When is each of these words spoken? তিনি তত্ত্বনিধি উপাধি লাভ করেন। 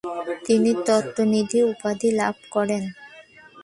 তিনি 0.45 0.71
তত্ত্বনিধি 0.87 1.59
উপাধি 1.71 2.09
লাভ 2.19 2.35
করেন। 2.51 2.83